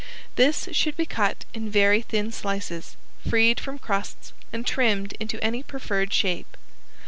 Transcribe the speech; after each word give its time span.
This 0.35 0.67
should 0.71 0.97
be 0.97 1.05
cut 1.05 1.45
in 1.53 1.69
very 1.69 2.01
thin 2.01 2.31
slices, 2.31 2.97
freed 3.29 3.59
from 3.59 3.77
crusts 3.77 4.33
and 4.51 4.65
trimmed 4.65 5.13
into 5.19 5.39
any 5.43 5.61
preferred 5.61 6.11
shape. 6.11 6.57